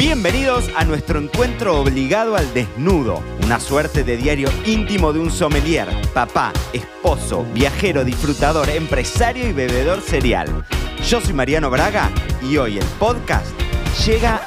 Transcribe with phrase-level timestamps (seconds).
[0.00, 5.88] Bienvenidos a nuestro encuentro obligado al desnudo, una suerte de diario íntimo de un sommelier,
[6.14, 10.64] papá, esposo, viajero, disfrutador, empresario y bebedor serial.
[11.06, 12.10] Yo soy Mariano Braga
[12.42, 13.54] y hoy el podcast
[14.06, 14.40] llega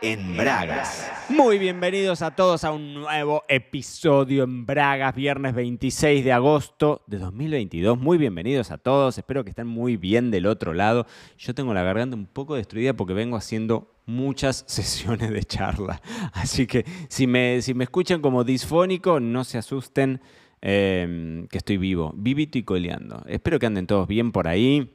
[0.00, 1.10] en Bragas.
[1.28, 7.18] Muy bienvenidos a todos a un nuevo episodio en Bragas, viernes 26 de agosto de
[7.18, 7.98] 2022.
[7.98, 11.04] Muy bienvenidos a todos, espero que estén muy bien del otro lado.
[11.36, 16.00] Yo tengo la garganta un poco destruida porque vengo haciendo muchas sesiones de charla.
[16.32, 20.20] Así que si me, si me escuchan como disfónico, no se asusten
[20.60, 23.22] eh, que estoy vivo, vivito y coleando.
[23.28, 24.94] Espero que anden todos bien por ahí.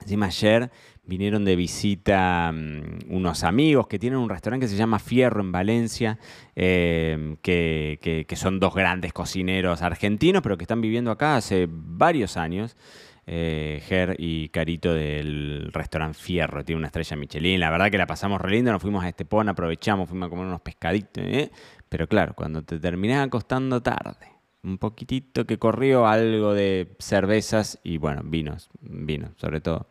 [0.00, 0.70] Encima ayer
[1.04, 5.52] vinieron de visita um, unos amigos que tienen un restaurante que se llama Fierro en
[5.52, 6.18] Valencia,
[6.54, 12.36] que, que, que, son dos grandes cocineros argentinos, pero que están viviendo acá hace varios
[12.36, 12.76] años.
[13.26, 17.58] Eh, Ger y Carito del restaurante Fierro, tiene una estrella Michelin.
[17.58, 20.46] La verdad que la pasamos re lindo, nos fuimos a Estepón, aprovechamos, fuimos a comer
[20.46, 21.24] unos pescaditos.
[21.24, 21.50] ¿eh?
[21.88, 24.35] Pero claro, cuando te terminás acostando tarde
[24.66, 29.86] un poquitito que corrió, algo de cervezas y bueno, vinos, vinos sobre todo.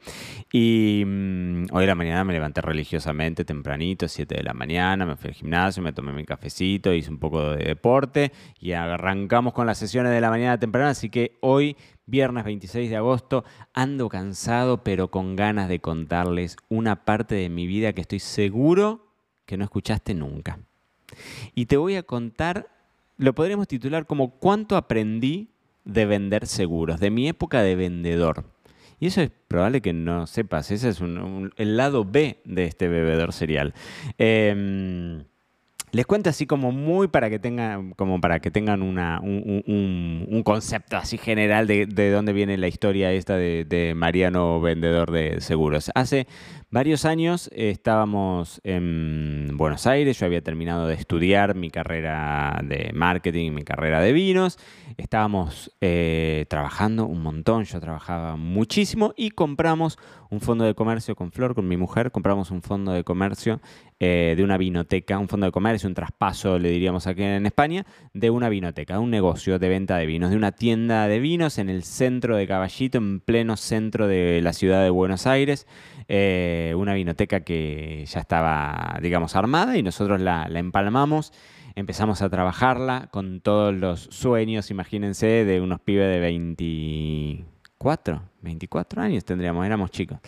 [0.52, 5.16] Y mmm, hoy de la mañana me levanté religiosamente, tempranito, 7 de la mañana, me
[5.16, 9.66] fui al gimnasio, me tomé mi cafecito, hice un poco de deporte y arrancamos con
[9.66, 14.84] las sesiones de la mañana temprana, así que hoy, viernes 26 de agosto, ando cansado
[14.84, 19.08] pero con ganas de contarles una parte de mi vida que estoy seguro
[19.46, 20.60] que no escuchaste nunca.
[21.54, 22.75] Y te voy a contar
[23.18, 25.50] lo podríamos titular como ¿Cuánto aprendí
[25.84, 27.00] de vender seguros?
[27.00, 28.46] De mi época de vendedor.
[29.00, 32.88] Y eso es probable que no sepas, ese es un, el lado B de este
[32.88, 33.74] bebedor serial.
[34.18, 35.24] Eh,
[35.96, 39.64] les cuento así como muy para que tengan, como para que tengan una, un,
[40.30, 45.10] un, concepto así general de, de, dónde viene la historia esta de, de, Mariano Vendedor
[45.12, 45.92] de Seguros.
[45.96, 46.28] Hace
[46.70, 53.54] varios años estábamos en Buenos Aires, yo había terminado de estudiar mi carrera de marketing,
[53.54, 54.60] mi carrera de vinos,
[54.98, 59.98] estábamos eh, trabajando un montón, yo trabajaba muchísimo y compramos
[60.30, 63.62] un fondo de comercio con Flor, con mi mujer, compramos un fondo de comercio
[64.00, 67.86] eh, de una vinoteca, un fondo de comercio, un traspaso, le diríamos aquí en España,
[68.14, 71.70] de una vinoteca, un negocio de venta de vinos, de una tienda de vinos en
[71.70, 75.68] el centro de Caballito, en pleno centro de la ciudad de Buenos Aires.
[76.08, 81.34] Eh, una vinoteca que ya estaba, digamos, armada y nosotros la, la empalmamos
[81.76, 86.20] empezamos a trabajarla con todos los sueños, imagínense, de unos pibes de
[87.86, 90.20] 24, 24 años tendríamos, éramos chicos.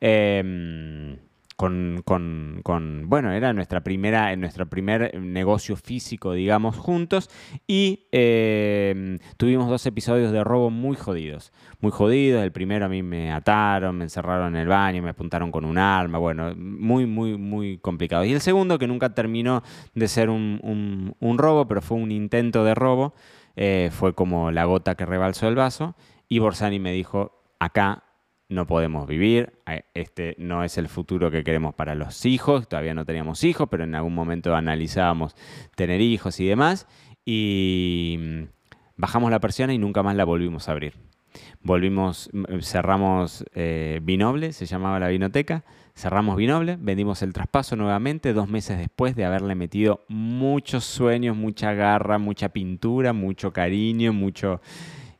[0.00, 1.18] Eh,
[1.60, 7.28] con, bueno, era nuestra primera, nuestro primer negocio físico, digamos, juntos.
[7.66, 11.52] Y eh, tuvimos dos episodios de robo muy jodidos.
[11.80, 12.42] Muy jodidos.
[12.42, 15.76] El primero a mí me ataron, me encerraron en el baño, me apuntaron con un
[15.76, 16.16] arma.
[16.16, 18.24] Bueno, muy, muy, muy complicado.
[18.24, 19.62] Y el segundo, que nunca terminó
[19.94, 23.14] de ser un, un, un robo, pero fue un intento de robo,
[23.56, 25.94] eh, fue como la gota que rebalsó el vaso.
[26.32, 28.04] Y Borsani me dijo, acá
[28.48, 29.52] no podemos vivir,
[29.94, 33.82] este no es el futuro que queremos para los hijos, todavía no teníamos hijos, pero
[33.82, 35.34] en algún momento analizábamos
[35.74, 36.86] tener hijos y demás,
[37.24, 38.42] y mm,
[38.96, 40.94] bajamos la persiana y nunca más la volvimos a abrir.
[41.62, 42.30] Volvimos,
[42.60, 45.64] cerramos eh, Vinoble, se llamaba la vinoteca,
[45.96, 51.74] cerramos Vinoble, vendimos el traspaso nuevamente dos meses después de haberle metido muchos sueños, mucha
[51.74, 54.60] garra, mucha pintura, mucho cariño, mucho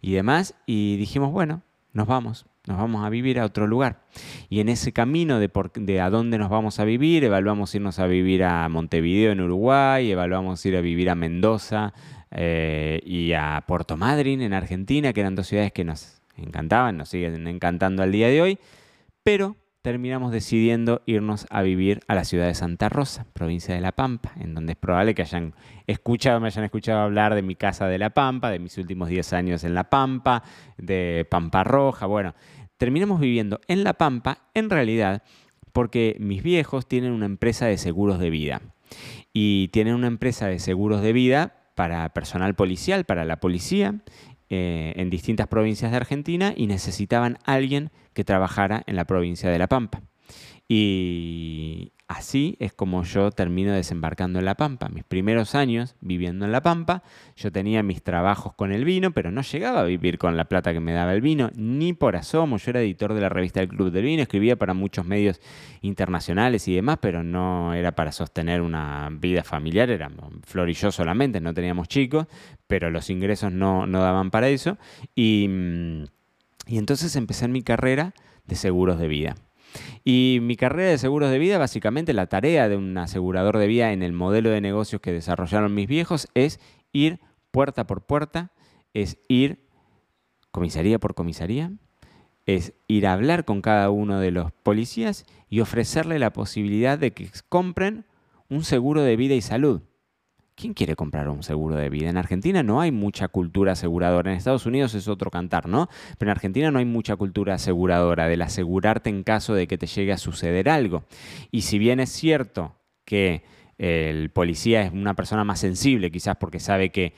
[0.00, 1.62] y demás, y dijimos, bueno,
[1.93, 4.03] nos vamos, nos vamos a vivir a otro lugar.
[4.49, 7.99] Y en ese camino de, por, de, a dónde nos vamos a vivir, evaluamos irnos
[7.99, 11.93] a vivir a Montevideo en Uruguay, evaluamos ir a vivir a Mendoza
[12.31, 17.09] eh, y a Puerto Madryn en Argentina, que eran dos ciudades que nos encantaban, nos
[17.09, 18.59] siguen encantando al día de hoy,
[19.22, 23.93] pero terminamos decidiendo irnos a vivir a la ciudad de Santa Rosa, provincia de La
[23.93, 25.55] Pampa, en donde es probable que hayan
[25.87, 29.33] escuchado, me hayan escuchado hablar de mi casa de La Pampa, de mis últimos 10
[29.33, 30.43] años en La Pampa,
[30.77, 32.35] de Pampa Roja, bueno,
[32.77, 35.23] terminamos viviendo en La Pampa, en realidad,
[35.73, 38.60] porque mis viejos tienen una empresa de seguros de vida.
[39.33, 43.95] Y tienen una empresa de seguros de vida para personal policial, para la policía,
[44.51, 49.59] eh, en distintas provincias de Argentina y necesitaban alguien que trabajara en la provincia de
[49.59, 50.03] La Pampa.
[50.69, 54.89] Y así es como yo termino desembarcando en La Pampa.
[54.89, 57.04] Mis primeros años viviendo en La Pampa,
[57.36, 60.72] yo tenía mis trabajos con el vino, pero no llegaba a vivir con la plata
[60.72, 62.57] que me daba el vino, ni por asomo.
[62.57, 65.41] Yo era editor de la revista del Club del Vino, escribía para muchos medios
[65.83, 70.10] internacionales y demás, pero no era para sostener una vida familiar, era
[70.42, 72.27] Flor y yo solamente, no teníamos chicos,
[72.66, 74.78] pero los ingresos no, daban para eso.
[75.15, 75.48] Y,
[76.66, 78.15] y entonces empecé mi carrera
[78.47, 79.36] de seguros de vida.
[80.05, 83.93] Y mi carrera de seguros de vida, básicamente la tarea de un asegurador de vida
[83.93, 86.61] en el modelo de negocios que desarrollaron mis viejos es
[86.93, 87.21] ir
[87.51, 88.53] puerta por puerta,
[88.95, 89.67] es ir
[90.51, 91.72] comisaría por comisaría,
[92.47, 97.13] es ir a hablar con cada uno de los policías y ofrecerle la posibilidad de
[97.13, 98.07] que compren
[98.49, 99.83] un seguro de vida y salud.
[100.55, 102.11] ¿Quién quiere comprar un seguro de vida?
[102.11, 104.31] En Argentina no hay mucha cultura aseguradora.
[104.31, 105.89] En Estados Unidos es otro cantar, ¿no?
[106.19, 109.87] Pero en Argentina no hay mucha cultura aseguradora del asegurarte en caso de que te
[109.87, 111.05] llegue a suceder algo.
[111.51, 112.77] Y si bien es cierto
[113.07, 113.43] que
[113.79, 117.15] el policía es una persona más sensible, quizás porque sabe que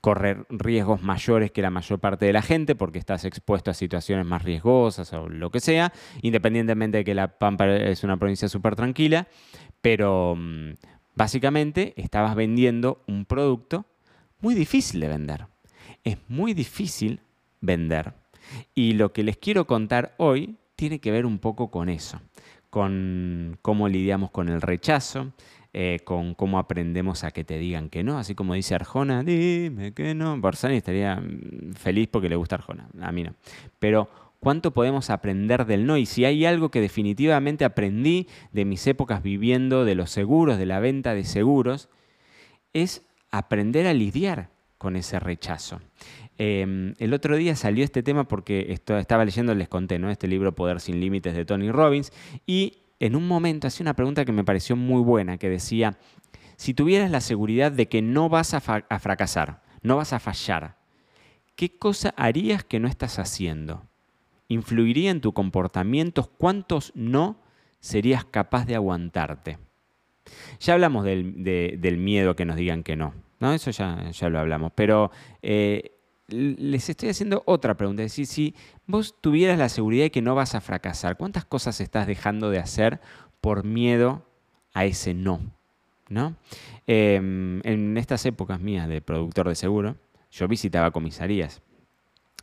[0.00, 4.26] correr riesgos mayores que la mayor parte de la gente porque estás expuesto a situaciones
[4.26, 5.92] más riesgosas o lo que sea,
[6.22, 9.26] independientemente de que La Pampa es una provincia súper tranquila,
[9.80, 10.72] pero mm,
[11.14, 13.86] básicamente estabas vendiendo un producto
[14.40, 15.46] muy difícil de vender.
[16.04, 17.20] Es muy difícil
[17.60, 18.14] vender.
[18.74, 22.20] Y lo que les quiero contar hoy tiene que ver un poco con eso,
[22.70, 25.32] con cómo lidiamos con el rechazo,
[25.72, 29.94] eh, con cómo aprendemos a que te digan que no, así como dice Arjona, dime
[29.94, 30.36] que no.
[30.38, 33.34] Borsani estaría mm, feliz porque le gusta Arjona, a mí no.
[33.78, 34.10] Pero
[34.42, 35.96] cuánto podemos aprender del no.
[35.96, 40.66] Y si hay algo que definitivamente aprendí de mis épocas viviendo de los seguros, de
[40.66, 41.88] la venta de seguros,
[42.72, 45.80] es aprender a lidiar con ese rechazo.
[46.38, 50.10] Em, el otro día salió este tema porque estaba leyendo, les conté, ¿no?
[50.10, 52.12] este libro Poder sin Límites de Tony Robbins,
[52.44, 55.96] y en un momento hacía una pregunta que me pareció muy buena, que decía,
[56.56, 60.78] si tuvieras la seguridad de que no vas a, fracasar, no vas a fallar,
[61.54, 63.86] ¿qué cosa harías que no estás haciendo?
[64.48, 66.30] ¿Influiría en tu comportamiento?
[66.36, 67.36] ¿Cuántos no
[67.80, 69.58] serías capaz de aguantarte?
[70.60, 73.52] Ya hablamos del, miedo que nos digan que no, ¿no?
[73.52, 75.10] Eso ya, ya lo hablamos, pero
[75.42, 75.92] eh,
[76.28, 78.02] les estoy haciendo otra pregunta.
[78.02, 78.54] Es decir, si
[78.86, 82.58] vos tuvieras la seguridad de que no vas a fracasar, ¿cuántas cosas estás dejando de
[82.58, 83.00] hacer
[83.40, 84.24] por miedo
[84.72, 85.40] a ese no?
[86.08, 86.36] ¿No?
[86.86, 89.96] Em, en estas épocas mías de productor de seguro,
[90.30, 91.62] yo visitaba comisarías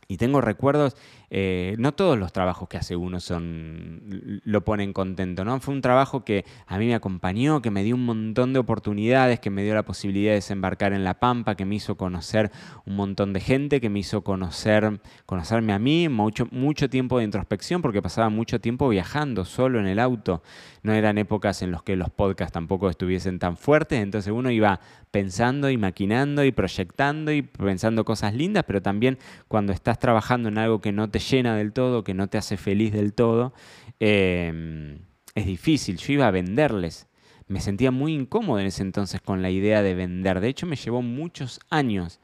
[0.08, 0.96] y tengo recuerdos,
[1.32, 5.60] eh, no todos los trabajos que hace uno son lo ponen contento, ¿no?
[5.60, 9.38] Fue un trabajo que a mí me acompañó, que me dio un montón de oportunidades,
[9.38, 12.50] que me dio la posibilidad de desembarcar en La Pampa, que me hizo conocer
[12.84, 17.24] un montón de gente, que me hizo conocer, conocerme a mí, mucho, mucho tiempo de
[17.24, 20.42] introspección, porque pasaba mucho tiempo viajando solo en el auto.
[20.82, 24.80] No eran épocas en las que los podcasts tampoco estuviesen tan fuertes, entonces uno iba
[25.10, 29.18] pensando y maquinando y proyectando y pensando cosas lindas, pero también
[29.48, 32.56] cuando estás trabajando en algo que no te llena del todo, que no te hace
[32.56, 33.52] feliz del todo,
[33.98, 35.00] em,
[35.34, 35.96] es difícil.
[35.96, 37.08] Yo iba a venderles.
[37.48, 40.38] Me sentía muy incómodo en ese entonces con la idea de vender.
[40.40, 42.20] De hecho, me llevó muchos años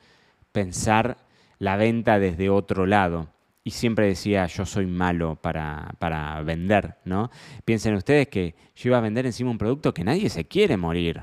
[0.53, 1.17] pensar
[1.59, 3.29] la venta desde otro lado.
[3.65, 7.33] Y siempre decía, yo soy malo para, para vender, ¿no?
[7.65, 11.23] Piensen ustedes que yo iba a vender encima un producto que nadie se quiere morir.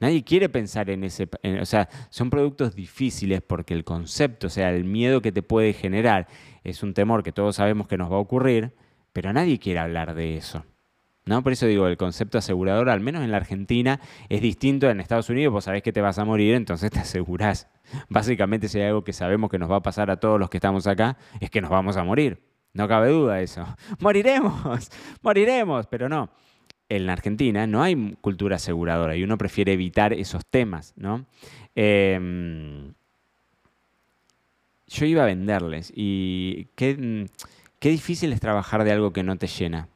[0.00, 1.28] Nadie quiere pensar en ese,
[1.60, 5.72] o sea, son productos difíciles porque el concepto, o sea, el miedo que te puede
[5.72, 6.26] generar
[6.64, 8.72] es un temor que todos sabemos que nos va a ocurrir,
[9.12, 10.64] pero nadie quiere hablar de eso.
[11.26, 11.42] ¿No?
[11.42, 13.98] Por eso digo, el concepto asegurador, al menos en la Argentina,
[14.28, 14.90] es distinto.
[14.90, 17.66] En Estados Unidos vos sabés que te vas a morir, entonces te asegurás.
[18.10, 20.58] Básicamente, si hay algo que sabemos que nos va a pasar a todos los que
[20.58, 22.42] estamos acá, es que nos vamos a morir.
[22.74, 23.64] No cabe duda de eso.
[24.00, 24.90] Moriremos,
[25.22, 26.28] moriremos, pero no
[26.88, 31.24] en la Argentina no hay cultura aseguradora y uno prefiere evitar esos temas, ¿no?
[31.74, 32.92] Em,
[34.86, 37.26] yo iba a venderles y qué,
[37.78, 39.88] qué difícil es trabajar de algo que no te llena.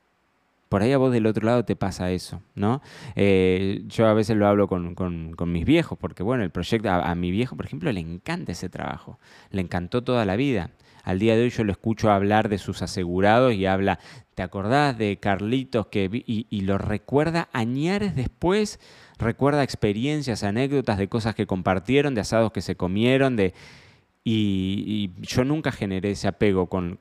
[0.68, 2.82] Por ahí a vos del otro lado te pasa eso, ¿no?
[3.16, 7.30] Eh, yo a veces lo hablo con, mis viejos, porque bueno, el proyecto, a, mi
[7.30, 9.18] viejo, por ejemplo, le encanta ese trabajo,
[9.50, 10.70] le encantó toda la vida.
[11.04, 13.98] Al día de hoy yo lo escucho hablar de sus asegurados y habla,
[14.34, 18.78] ¿te acordás de Carlitos que y, lo recuerda añares después?
[19.18, 23.54] Recuerda experiencias, anécdotas de cosas que compartieron, de asados que se comieron, de...
[24.30, 26.98] Y, yo nunca generé ese apego con,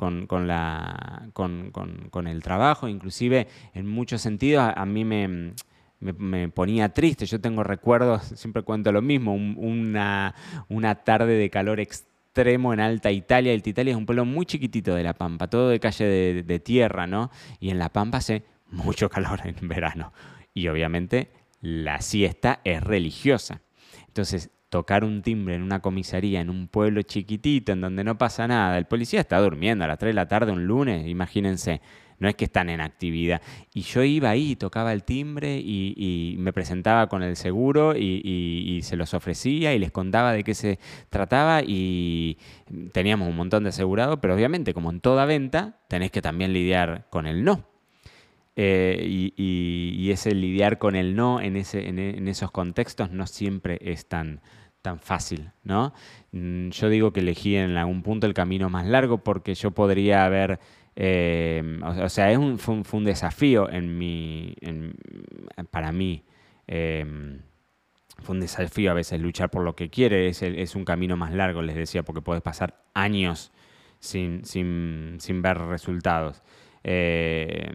[0.47, 5.53] la, con, el trabajo, inclusive en muchos sentidos a, mí me,
[5.99, 7.25] me, ponía triste.
[7.25, 10.35] Yo tengo recuerdos, siempre cuento lo mismo, una,
[10.69, 13.51] una tarde de calor extremo en Alta Italia.
[13.51, 16.05] El Italia es un pueblo muy chiquitito de La Pampa, todo de calle
[16.43, 17.29] de, tierra, ¿no?
[17.59, 20.13] Y en La Pampa hace mucho calor en verano.
[20.53, 21.29] Y obviamente
[21.59, 23.59] la siesta es religiosa.
[24.07, 28.47] Entonces, tocar un timbre en una comisaría en un pueblo chiquitito en donde no pasa
[28.47, 31.81] nada, el policía está durmiendo a las 3 de la tarde un lunes, imagínense
[32.19, 33.41] no es que están en actividad.
[33.73, 38.95] Y yo iba ahí, tocaba el timbre y, me presentaba con el seguro y, se
[38.95, 42.37] los ofrecía y les contaba de qué se trataba y
[42.93, 47.07] teníamos un montón de asegurados, pero obviamente como en toda venta tenés que también lidiar
[47.09, 47.76] con el no.
[48.59, 54.07] Eh, y, ese lidiar con el no en, ese, en, esos contextos no siempre es
[54.07, 54.41] tan,
[54.81, 55.93] tan fácil, ¿no?
[56.31, 60.25] Mm, yo digo que elegí en algún punto el camino más largo porque yo podría
[60.25, 60.59] haber...
[60.95, 64.55] Eh, o, sea, es un, fue, un, desafío en mi,
[65.69, 66.23] para mí.
[66.65, 67.41] Em,
[68.23, 71.31] fue un desafío a veces luchar por lo que quiere, es, es un camino más
[71.31, 73.51] largo, les decía, porque puedes pasar años
[73.99, 76.41] sin, sin, sin ver resultados.
[76.89, 77.69] Eh,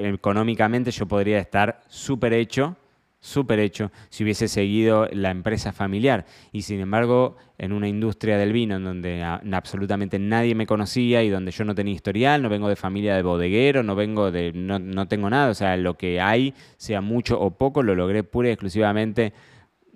[0.00, 2.76] económicamente yo podría estar súper hecho,
[3.20, 6.26] súper hecho, si hubiese seguido la empresa familiar.
[6.50, 11.28] Y sin embargo, en una industria del vino en donde absolutamente nadie me conocía y
[11.28, 14.80] donde yo no tenía historial, no vengo de familia de bodeguero, no vengo de, no,
[14.80, 18.48] no tengo nada, o sea, lo que hay, sea mucho o poco, lo logré pura
[18.48, 19.34] y exclusivamente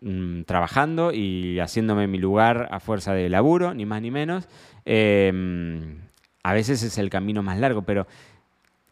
[0.03, 4.49] mm, trabajando y haciéndome mi lugar a fuerza de laburo, ni más ni menos.
[4.85, 6.10] Em,
[6.43, 8.07] a veces es el camino más largo, pero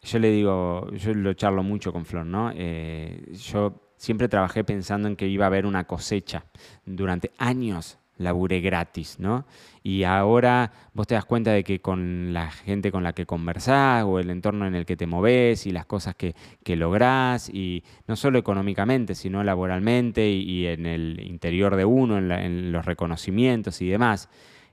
[0.01, 2.51] yo le digo, yo lo charlo mucho con Flor, ¿no?
[2.55, 6.45] Eh, yo siempre trabajé pensando en que iba a haber una cosecha.
[6.85, 9.45] Durante años laburé gratis, ¿no?
[9.81, 14.03] Y ahora vos te das cuenta de que con la gente con la que conversás
[14.03, 17.83] o el entorno en el que te moves y las cosas que, que lográs, y
[18.07, 23.87] no solo económicamente, sino laboralmente y, en el interior de uno, en los reconocimientos y
[23.87, 24.29] demás,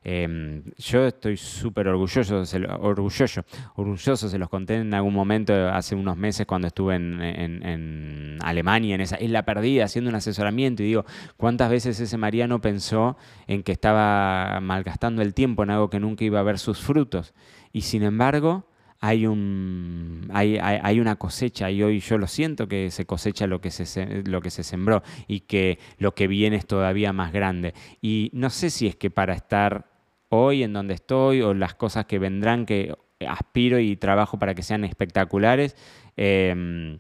[0.09, 2.45] Em, yo estoy súper orgulloso,
[2.79, 3.45] orgulloso,
[3.75, 9.01] orgulloso, se los conté en algún momento hace unos meses cuando estuve en, Alemania, en
[9.01, 11.05] esa isla perdida, haciendo un asesoramiento y digo,
[11.37, 13.17] ¿cuántas veces ese Mariano pensó
[13.49, 17.35] en que estaba malgastando el tiempo en algo que nunca iba a ver sus frutos?
[17.73, 18.65] Y sin embargo,
[19.01, 23.61] hay, un, hay, hay, una cosecha y hoy yo lo siento que se cosecha lo
[23.61, 27.75] que se, lo que se sembró y que lo que viene es todavía más grande.
[28.01, 29.96] Y no sé si es que para estar
[30.29, 32.95] hoy en donde estoy o las cosas que vendrán que
[33.27, 35.77] aspiro y trabajo para que sean espectaculares,
[36.17, 36.99] em,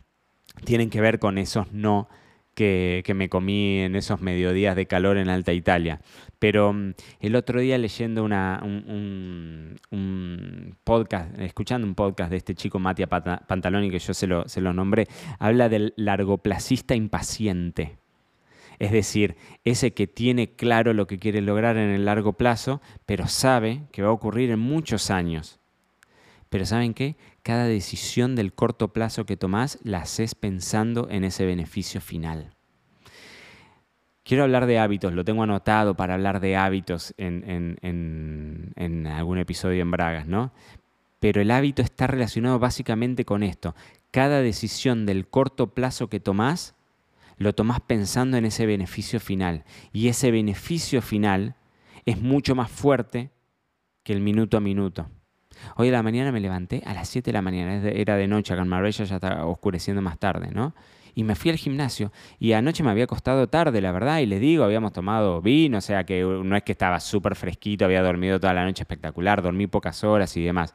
[0.64, 2.08] tienen que ver con esos no
[2.56, 6.00] que, me comí en esos mediodías de calor en Alta Italia.
[6.38, 9.76] Pero mm, el otro día leyendo una, un,
[10.82, 14.72] podcast, escuchando un podcast de este chico Matia Pantaloni, que yo se lo, se lo
[14.72, 15.06] nombré,
[15.38, 17.98] habla del largoplacista impaciente.
[18.78, 23.26] Es decir, ese que tiene claro lo que quiere lograr en el largo plazo, pero
[23.26, 25.58] sabe que va a ocurrir en muchos años.
[26.48, 27.16] Pero ¿saben qué?
[27.42, 32.52] Cada decisión del corto plazo que tomás la haces pensando en ese beneficio final.
[34.24, 39.82] Quiero hablar de hábitos, lo tengo anotado para hablar de hábitos en, en algún episodio
[39.82, 40.52] en Bragas, ¿no?
[41.20, 43.74] Pero el hábito está relacionado básicamente con esto.
[44.10, 46.75] Cada decisión del corto plazo que tomás
[47.36, 49.64] lo tomás pensando en ese beneficio final.
[49.92, 51.56] Y ese beneficio final
[52.04, 53.30] es mucho más fuerte
[54.02, 55.08] que el minuto a minuto.
[55.76, 58.52] Hoy a la mañana me levanté a las 7 de la mañana, era de noche,
[58.52, 60.74] acá en Marbella ya estaba oscureciendo más tarde, ¿no?
[61.14, 64.38] Y me fui al gimnasio y anoche me había acostado tarde, la verdad, y les
[64.38, 68.38] digo, habíamos tomado vino, o sea que no es que estaba súper fresquito, había dormido
[68.38, 70.74] toda la noche espectacular, dormí pocas horas y demás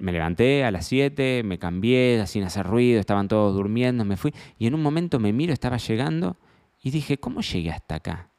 [0.00, 4.32] me levanté a las 7, me cambié sin hacer ruido, estaban todos durmiendo, me fui
[4.58, 6.36] y en un momento me miro, estaba llegando
[6.82, 8.30] y dije, ¿cómo llegué hasta acá?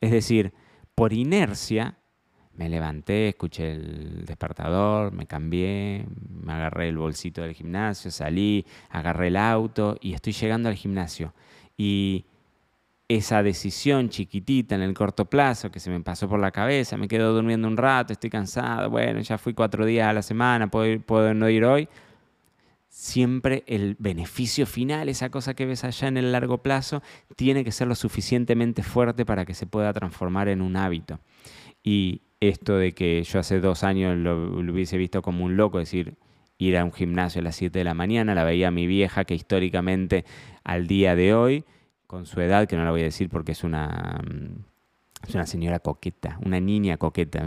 [0.00, 0.52] Es decir,
[0.94, 1.98] por inercia
[2.54, 9.28] me levanté, escuché el despertador, me cambié, me agarré el bolsito del gimnasio, salí, agarré
[9.28, 11.34] el auto y estoy llegando al gimnasio.
[11.76, 12.24] Y
[13.08, 17.06] esa decisión chiquitita en el corto plazo que se me pasó por la cabeza, me
[17.06, 21.34] quedo durmiendo un rato, estoy cansado, bueno, ya fui cuatro días a la semana, puedo,
[21.34, 21.88] no ir hoy.
[22.88, 27.02] Siempre el beneficio final, esa cosa que ves allá en el largo plazo,
[27.36, 31.20] tiene que ser lo suficientemente fuerte para que se pueda transformar en un hábito.
[31.84, 35.78] Y esto de que yo hace dos años lo, lo hubiese visto como un loco,
[35.78, 36.16] es decir,
[36.58, 39.34] ir a un gimnasio a las 7 de la mañana, la veía mi vieja que
[39.34, 40.24] históricamente
[40.64, 41.64] al día de hoy
[42.06, 44.64] con su edad, que no la voy a decir porque es una, mm,
[45.26, 47.42] es una señora coqueta, una niña coqueta.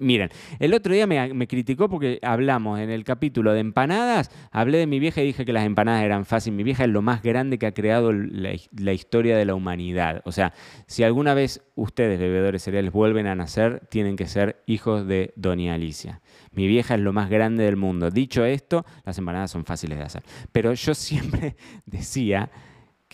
[0.00, 4.86] miren, el otro día me, criticó porque hablamos en el capítulo de empanadas, hablé de
[4.86, 6.56] mi vieja y dije que las empanadas eran fáciles.
[6.56, 10.22] Mi vieja es lo más grande que ha creado la, la historia de la humanidad.
[10.24, 10.52] O sea,
[10.86, 15.74] si alguna vez ustedes, bebedores cereales, vuelven a nacer, tienen que ser hijos de Doña
[15.74, 16.20] Alicia.
[16.50, 18.10] Mi vieja es lo más grande del mundo.
[18.10, 20.22] Dicho esto, las empanadas son fáciles de hacer.
[20.50, 21.56] Pero yo siempre
[21.86, 22.50] decía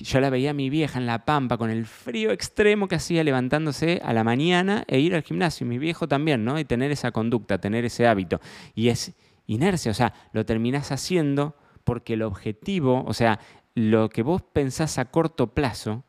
[0.04, 3.24] yo la veía a mi vieja en la pampa con el frío extremo que hacía
[3.24, 5.66] levantándose a la mañana e ir al gimnasio.
[5.66, 6.58] Mi viejo también, ¿no?
[6.58, 8.40] Y tener esa conducta, tener ese hábito.
[8.74, 9.14] Y es
[9.46, 13.40] inercia, o sea, lo terminás haciendo porque el objetivo, o sea,
[13.74, 16.04] lo que vos pensás a corto plazo,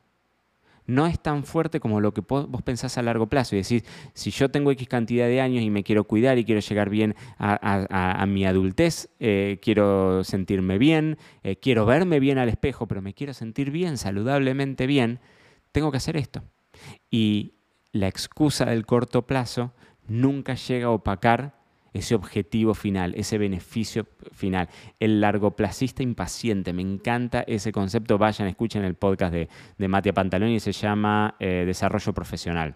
[0.89, 3.55] no es tan fuerte como lo que vos pensás a largo plazo.
[3.55, 6.61] Y decís, si yo tengo X cantidad de años y me quiero cuidar y quiero
[6.61, 12.87] llegar bien a, mi adultez, eh, quiero sentirme bien, eh, quiero verme bien al espejo,
[12.87, 15.19] pero me quiero sentir bien, saludablemente bien,
[15.71, 16.43] tengo que hacer esto.
[17.11, 17.53] Y
[17.91, 19.73] la excusa del corto plazo
[20.07, 21.58] nunca llega a opacar
[21.93, 24.69] ese objetivo final, ese beneficio final.
[24.99, 28.17] El largoplacista impaciente, me encanta ese concepto.
[28.17, 32.75] Vayan, escuchen el podcast de, de Matia Pantaloni, se llama eh, Desarrollo Profesional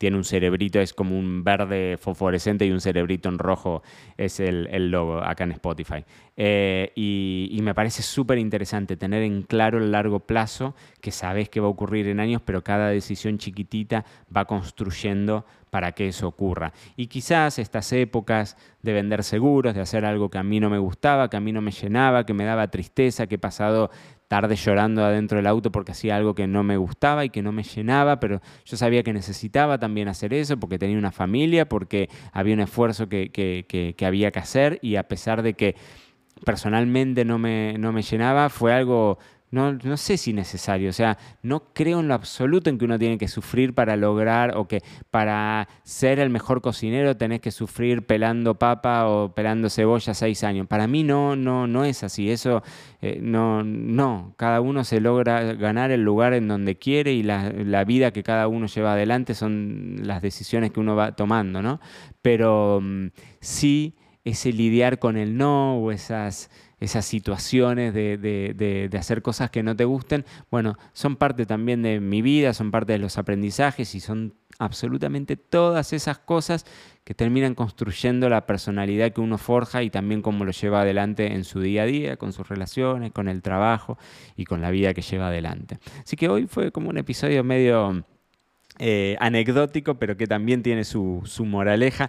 [0.00, 3.82] tiene un cerebrito, es como un verde fosforescente y un cerebrito en rojo,
[4.16, 6.06] es el, logo acá en Spotify.
[6.38, 11.60] Eh, y, me parece súper interesante tener en claro el largo plazo, que sabes que
[11.60, 16.72] va a ocurrir en años, pero cada decisión chiquitita va construyendo para que eso ocurra.
[16.96, 20.78] Y quizás estas épocas de vender seguros, de hacer algo que a mí no me
[20.78, 23.90] gustaba, que a mí no me llenaba, que me daba tristeza, que he pasado
[24.30, 27.50] tarde llorando adentro del auto porque hacía algo que no me gustaba y que no
[27.50, 32.08] me llenaba, pero yo sabía que necesitaba también hacer eso porque tenía una familia, porque
[32.32, 35.74] había un esfuerzo que, que había que hacer y a pesar de que
[36.44, 39.18] personalmente no me, no me llenaba, fue algo
[39.50, 42.98] no, no, sé si necesario, o sea, no creo en lo absoluto en que uno
[42.98, 48.06] tiene que sufrir para lograr o que para ser el mejor cocinero tenés que sufrir
[48.06, 50.66] pelando papa o pelando cebolla seis años.
[50.68, 52.62] Para mí no, no, no es así, eso
[53.02, 57.50] eh, no, no, cada uno se logra ganar el lugar en donde quiere y la,
[57.84, 61.80] vida que cada uno lleva adelante son las decisiones que uno va tomando, ¿no?
[62.22, 63.06] Pero mm,
[63.40, 63.96] sí
[64.30, 69.84] ese lidiar con el no o esas esas situaciones de, hacer cosas que no te
[69.84, 74.34] gusten, bueno, son parte también de mi vida, son parte de los aprendizajes y son
[74.58, 76.64] absolutamente todas esas cosas
[77.04, 81.44] que terminan construyendo la personalidad que uno forja y también cómo lo lleva adelante en
[81.44, 83.98] su día a día, con sus relaciones, con el trabajo
[84.36, 85.78] y con la vida que lleva adelante.
[86.02, 88.04] Así que hoy fue como un episodio medio
[88.78, 92.08] eh, anecdótico, pero que también tiene su, moraleja.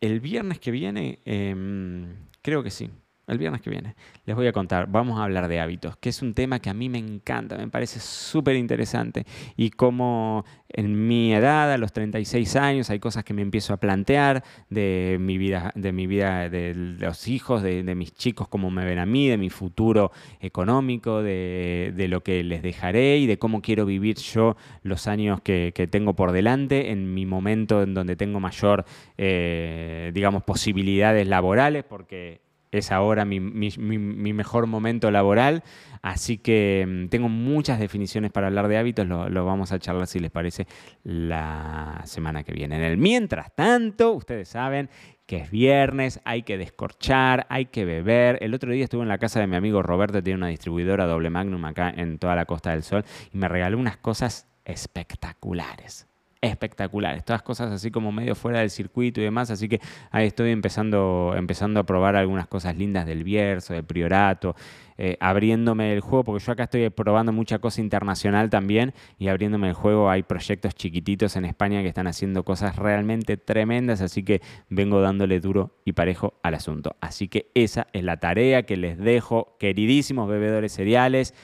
[0.00, 2.90] El viernes que viene, em, creo que sí,
[3.30, 3.94] el viernes que viene,
[4.24, 6.74] les voy a contar, vamos a hablar de hábitos, que es un tema que a
[6.74, 9.24] mí me encanta, me parece súper interesante
[9.56, 13.78] y como en mi edad, a los 36 años, hay cosas que me empiezo a
[13.78, 18.84] plantear de mi vida, de, mi vida, de los hijos, de, mis chicos, cómo me
[18.84, 23.62] ven a mí, de mi futuro económico, de, lo que les dejaré y de cómo
[23.62, 28.38] quiero vivir yo los años que, tengo por delante en mi momento en donde tengo
[28.38, 28.84] mayor,
[29.18, 35.62] eh, digamos, posibilidades laborales, porque es ahora mi, mejor momento laboral,
[36.02, 40.18] así que mm, tengo muchas definiciones para hablar de hábitos, lo, vamos a charlar si
[40.20, 40.66] les parece
[41.02, 42.76] la semana que viene.
[42.76, 44.88] En el mientras tanto, ustedes saben
[45.26, 48.38] que es viernes, hay que descorchar, hay que beber.
[48.40, 51.30] El otro día estuve en la casa de mi amigo Roberto, tiene una distribuidora doble
[51.30, 56.09] magnum acá en toda la Costa del Sol, y me regaló unas cosas espectaculares
[56.40, 57.24] espectaculares.
[57.24, 59.50] Todas cosas así como medio fuera del circuito y demás.
[59.50, 64.54] Así que ahí estoy empezando, empezando a probar algunas cosas lindas del Bierzo, del Priorato,
[64.96, 69.68] eh, abriéndome el juego, porque yo acá estoy probando mucha cosa internacional también y abriéndome
[69.68, 70.10] el juego.
[70.10, 75.40] Hay proyectos chiquititos en España que están haciendo cosas realmente tremendas, así que vengo dándole
[75.40, 76.96] duro y parejo al asunto.
[77.00, 81.34] Así que esa es la tarea que les dejo, queridísimos bebedores cereales.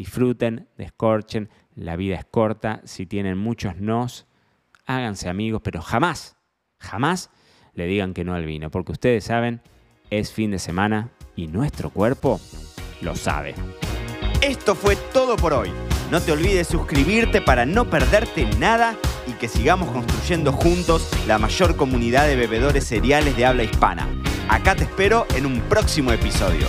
[0.00, 4.26] Disfruten, descorchen, la vida es corta, si tienen muchos nos,
[4.86, 6.38] háganse amigos, pero jamás,
[6.78, 7.28] jamás
[7.74, 9.60] le digan que no al vino, porque ustedes saben,
[10.08, 12.40] es fin de semana y nuestro cuerpo
[13.02, 13.54] lo sabe.
[14.40, 15.70] Esto fue todo por hoy.
[16.10, 21.76] No te olvides suscribirte para no perderte nada y que sigamos construyendo juntos la mayor
[21.76, 24.08] comunidad de bebedores cereales de habla hispana.
[24.48, 26.68] Acá te espero en un próximo episodio.